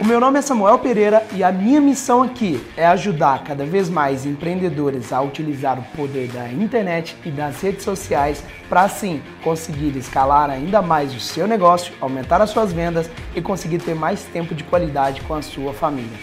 [0.00, 3.88] O meu nome é Samuel Pereira e a minha missão aqui é ajudar cada vez
[3.88, 9.96] mais empreendedores a utilizar o poder da internet e das redes sociais para assim conseguir
[9.96, 14.54] escalar ainda mais o seu negócio, aumentar as suas vendas e conseguir ter mais tempo
[14.54, 16.18] de qualidade com a sua família.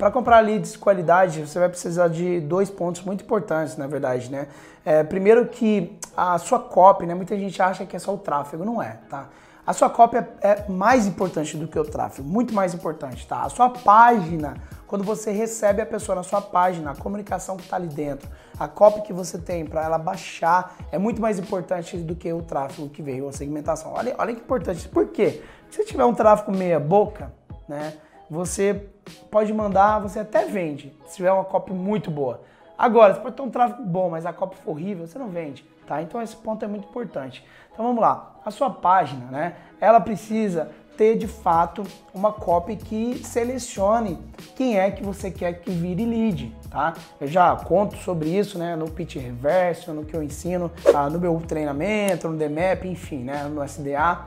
[0.00, 4.30] Para comprar leads de qualidade, você vai precisar de dois pontos muito importantes, na verdade,
[4.30, 4.48] né?
[4.82, 7.14] É, primeiro que a sua copy, né?
[7.14, 9.28] Muita gente acha que é só o tráfego, não é, tá?
[9.66, 13.42] A sua cópia é mais importante do que o tráfego, muito mais importante, tá?
[13.42, 17.76] A sua página, quando você recebe a pessoa na sua página, a comunicação que está
[17.76, 18.26] ali dentro,
[18.58, 22.40] a cópia que você tem para ela baixar é muito mais importante do que o
[22.40, 23.92] tráfego que veio, a segmentação.
[23.92, 24.88] Olha, olha que importante.
[24.88, 25.42] Por quê?
[25.70, 27.30] Se tiver um tráfego meia boca,
[27.68, 27.92] né?
[28.30, 28.86] Você
[29.30, 32.42] pode mandar, você até vende, se tiver uma cópia muito boa.
[32.78, 35.64] Agora, você pode ter um tráfego bom, mas a cópia for horrível, você não vende,
[35.86, 36.00] tá?
[36.00, 37.44] Então esse ponto é muito importante.
[37.72, 38.36] Então vamos lá.
[38.44, 39.56] A sua página, né?
[39.80, 44.18] Ela precisa ter de fato uma copy que selecione
[44.54, 46.94] quem é que você quer que vire lead, tá?
[47.18, 51.18] Eu já conto sobre isso, né, no pitch reverso, no que eu ensino, ah, no
[51.18, 54.26] meu treinamento, no DMAP, enfim, né, no SDA.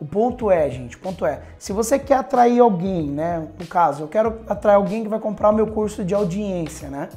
[0.00, 4.04] O ponto é, gente, o ponto é, se você quer atrair alguém, né, no caso,
[4.04, 7.08] eu quero atrair alguém que vai comprar o meu curso de audiência, né?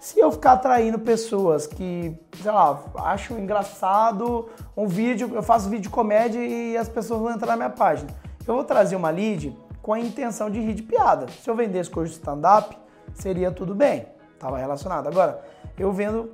[0.00, 5.84] Se eu ficar atraindo pessoas que, sei lá, acham engraçado um vídeo, eu faço vídeo
[5.84, 8.10] de comédia e as pessoas vão entrar na minha página.
[8.46, 11.26] Eu vou trazer uma lead com a intenção de rir de piada.
[11.42, 12.76] Se eu vendesse curso de stand-up,
[13.14, 15.06] seria tudo bem, estava relacionado.
[15.06, 15.40] Agora,
[15.78, 16.30] eu vendo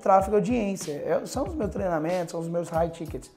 [0.00, 3.30] tráfego de audiência, são os meus treinamentos, são os meus high tickets.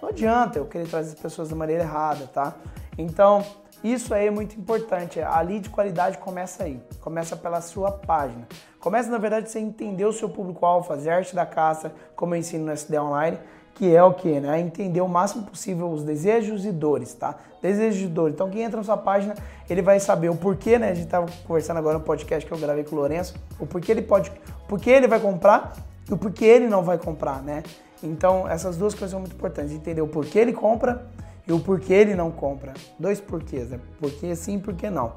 [0.00, 2.54] Não adianta eu querer trazer as pessoas da maneira errada, tá?
[2.96, 3.44] Então,
[3.82, 5.20] isso aí é muito importante.
[5.20, 8.46] A lead de qualidade começa aí, começa pela sua página.
[8.80, 12.64] Começa, na verdade, você entender o seu público-alvo, fazer arte da caça, como eu ensino
[12.64, 13.38] no SD Online,
[13.74, 14.58] que é o que, né?
[14.58, 17.36] Entender o máximo possível os desejos e dores, tá?
[17.62, 18.34] Desejos e dores.
[18.34, 19.36] Então, quem entra na sua página,
[19.70, 20.90] ele vai saber o porquê, né?
[20.90, 23.92] A gente estava conversando agora no podcast que eu gravei com o Lourenço, o porquê
[23.92, 24.32] ele pode,
[24.66, 25.74] porquê ele vai comprar
[26.08, 27.62] e o porquê ele não vai comprar, né?
[28.02, 29.72] Então, essas duas coisas são muito importantes.
[29.72, 31.06] Entender o porquê ele compra
[31.46, 32.74] e o porquê ele não compra.
[32.98, 33.80] Dois porquês, né?
[34.00, 35.14] Porquê sim porquê não.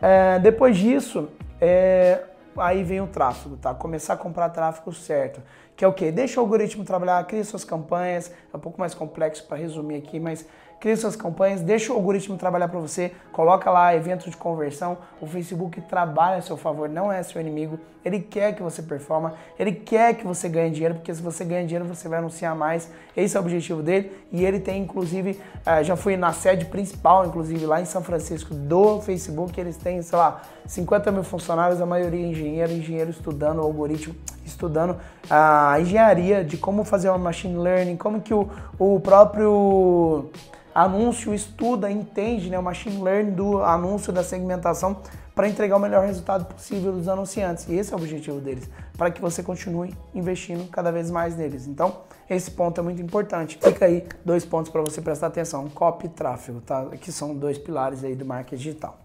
[0.00, 1.28] É, depois disso,
[1.60, 2.22] é,
[2.56, 3.74] aí vem o tráfego, tá?
[3.74, 5.40] Começar a comprar tráfego certo.
[5.76, 6.12] Que é o quê?
[6.12, 8.30] Deixa o algoritmo trabalhar, cria suas campanhas.
[8.52, 10.46] É um pouco mais complexo para resumir aqui, mas
[10.84, 14.98] cria suas campanhas, deixa o algoritmo trabalhar para você, coloca lá eventos de conversão.
[15.18, 17.80] O Facebook trabalha a seu favor, não é seu inimigo.
[18.04, 21.64] Ele quer que você performa, ele quer que você ganhe dinheiro, porque se você ganha
[21.64, 22.90] dinheiro, você vai anunciar mais.
[23.16, 24.12] Esse é o objetivo dele.
[24.30, 28.52] E ele tem, inclusive, eh, já fui na sede principal, inclusive lá em São Francisco,
[28.52, 29.58] do Facebook.
[29.58, 34.96] Eles têm, sei lá, 50 mil funcionários, a maioria engenheiro, engenheiro estudando o algoritmo, estudando
[35.28, 40.30] a engenharia de como fazer uma machine learning, como que o, o próprio
[40.74, 44.96] anúncio estuda, entende né, o machine learning do anúncio, da segmentação,
[45.34, 47.66] para entregar o melhor resultado possível dos anunciantes.
[47.68, 51.66] E esse é o objetivo deles, para que você continue investindo cada vez mais neles.
[51.66, 53.58] Então, esse ponto é muito importante.
[53.60, 56.86] Fica aí dois pontos para você prestar atenção: copy e tráfego, tá?
[57.00, 59.03] Que são dois pilares aí do marketing digital.